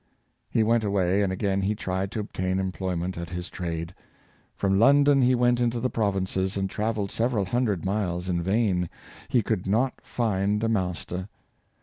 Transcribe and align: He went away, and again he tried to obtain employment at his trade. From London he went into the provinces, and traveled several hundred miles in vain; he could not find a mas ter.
He 0.49 0.63
went 0.63 0.83
away, 0.83 1.21
and 1.21 1.31
again 1.31 1.61
he 1.61 1.75
tried 1.75 2.11
to 2.11 2.19
obtain 2.19 2.57
employment 2.57 3.19
at 3.19 3.29
his 3.29 3.51
trade. 3.51 3.93
From 4.55 4.79
London 4.79 5.21
he 5.21 5.35
went 5.35 5.59
into 5.61 5.79
the 5.79 5.91
provinces, 5.91 6.57
and 6.57 6.67
traveled 6.67 7.11
several 7.11 7.45
hundred 7.45 7.85
miles 7.85 8.27
in 8.27 8.41
vain; 8.41 8.89
he 9.27 9.43
could 9.43 9.67
not 9.67 10.01
find 10.01 10.63
a 10.63 10.69
mas 10.69 11.05
ter. 11.05 11.29